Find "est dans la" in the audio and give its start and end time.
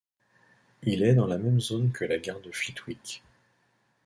1.03-1.37